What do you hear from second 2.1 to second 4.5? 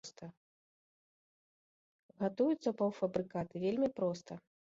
Гатуюцца паўфабрыкаты вельмі проста.